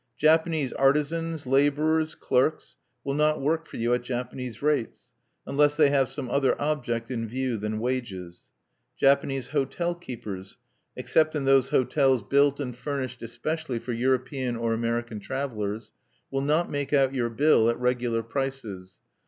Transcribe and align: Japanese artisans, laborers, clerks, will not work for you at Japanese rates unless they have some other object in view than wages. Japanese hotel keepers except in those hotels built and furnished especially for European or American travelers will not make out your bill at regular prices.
Japanese 0.17 0.73
artisans, 0.73 1.45
laborers, 1.45 2.15
clerks, 2.15 2.75
will 3.03 3.13
not 3.13 3.39
work 3.39 3.67
for 3.67 3.77
you 3.77 3.93
at 3.93 4.01
Japanese 4.01 4.59
rates 4.59 5.11
unless 5.45 5.77
they 5.77 5.91
have 5.91 6.09
some 6.09 6.27
other 6.27 6.59
object 6.59 7.11
in 7.11 7.27
view 7.27 7.55
than 7.55 7.77
wages. 7.77 8.49
Japanese 8.99 9.49
hotel 9.49 9.93
keepers 9.93 10.57
except 10.95 11.35
in 11.35 11.45
those 11.45 11.69
hotels 11.69 12.23
built 12.23 12.59
and 12.59 12.75
furnished 12.75 13.21
especially 13.21 13.77
for 13.77 13.93
European 13.93 14.55
or 14.55 14.73
American 14.73 15.19
travelers 15.19 15.91
will 16.31 16.41
not 16.41 16.67
make 16.67 16.91
out 16.91 17.13
your 17.13 17.29
bill 17.29 17.69
at 17.69 17.77
regular 17.79 18.23
prices. 18.23 18.97